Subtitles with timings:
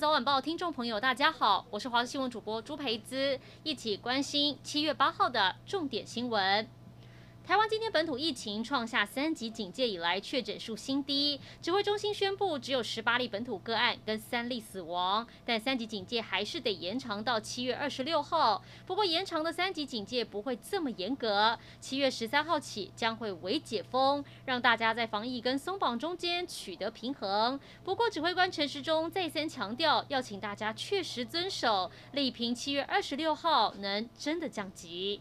[0.00, 6.68] 早晚报听众朋友，大家好，我是华视新闻主播朱培姿，一起关心七月八号的重点新闻。
[7.46, 18.62] 台湾今天本土疫情创下三级警戒以来确诊数新低，指挥中心宣布只有十八例本土个案跟三例死亡，但三级警戒还是得延长到七月二十六号。
[18.86, 27.60] 不过延长的三级警戒不会这么严格，七月十三号起将会微解封，让大家在防疫跟松绑中间取得平衡。
[27.84, 35.20] 不过指挥官陈时中再三强调，要请大家确实遵守，力拼七月二十六号能真的降级。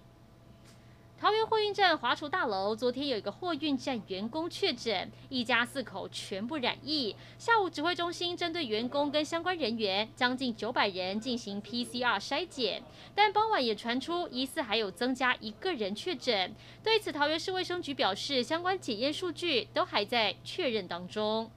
[1.24, 7.16] 桃园货运站华厨大楼昨天有一个货运站员工确诊，一家四口全部染疫。
[7.38, 12.84] 下午指挥中心针对员工跟相关人员将近九百人进行 PCR 筛检，
[13.16, 16.54] 但傍晚也传出疑似还有增加一个人确诊。
[16.84, 21.50] 对此，桃园市卫生局表示，相关检验数据都还在确认当中。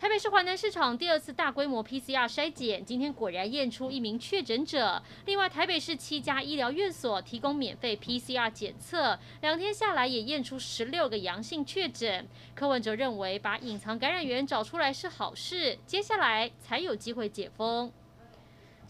[0.00, 5.02] 台北市华南市场第二次大规模 PCR 筛检，今天果然验出一名确诊者。
[5.26, 12.26] 另外，台北市七家医疗院所提供免费 PCR 检测，两天下来也验出十六个阳性确诊。
[12.54, 17.92] 柯文哲认为，把隐藏感染源找出来是好事，接下来才有机会解封。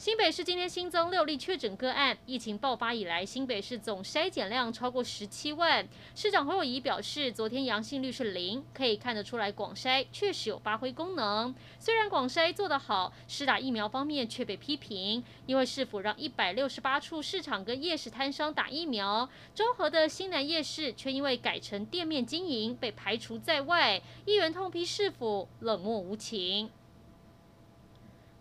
[0.00, 5.86] 新北市今天新增六例确诊个案，疫情爆发以来，新北市总筛检量超过十七万。
[6.14, 11.54] 市长侯友宜表示，昨天阳性率是零，可以看得出来广筛确实有发挥功能。
[11.78, 26.70] 虽然广筛做得好，施打疫苗方面却被批评，因为市府让一百六十八处市场跟夜市摊商打疫苗，中和的新南夜市却因为改成店面经营被排除在外，议员痛批市府冷漠无情。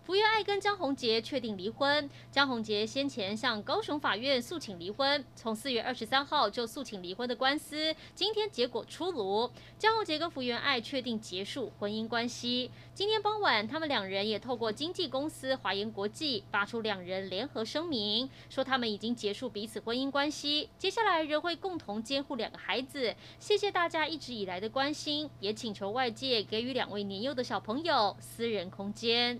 [0.10, 2.10] 福原爱跟江宏杰确定离婚。
[2.32, 9.48] 江宏杰先前向高雄法院诉请离婚，从四月二十三号就诉请离婚的官司，今天结果出炉。
[9.78, 12.72] 江宏杰跟福原爱确定结束婚姻关系。
[12.96, 23.14] 今天傍晚，他们两人也透过经纪公司华研国际发出两人联合声明，说他们已经结束彼此婚姻关系，接下来仍会共同监护两个孩子。
[23.38, 29.40] 谢谢大家一直以来的关心，也请求外界给予两位年幼的小朋友私人空间。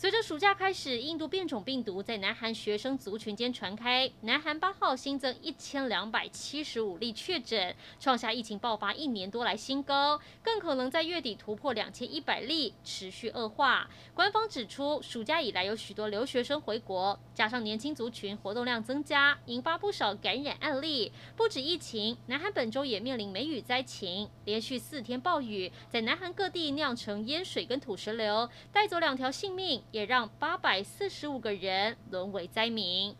[0.00, 4.10] 随着暑假开始，印度变种病毒在南韩学生族群间传开。
[4.22, 13.90] 南韩八号新增一千两百七十五例确诊，创下疫情爆发一年多来新高，更可能在月底突破两千一百例，持续恶化。
[14.14, 21.12] 官方指出，暑假以来有许多留学生回国，加上年轻族群活动量增加，引发不少感染案例。
[21.36, 29.82] 不止疫情，南韩本周也面临梅雨灾情，连续四天暴雨，在南韩各地酿成淹水跟土石流，带走两条性命。
[29.92, 33.14] 也让八百四十五个人沦为灾民。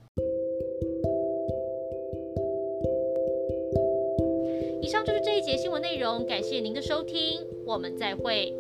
[4.80, 8.52] 以上就是这一节新闻内容，感谢您的收听，我们再会。